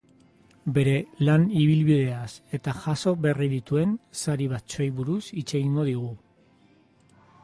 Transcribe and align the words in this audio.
Bere 0.75 0.93
lan 1.27 1.43
ibilbideaz 1.63 2.31
eta 2.59 2.73
jaso 2.85 3.13
berri 3.27 3.49
dituen 3.53 3.91
sari 4.23 4.47
batzuei 4.55 4.87
buruz 5.01 5.21
hitz 5.29 5.47
egingo 5.61 5.87
digu. 5.91 6.11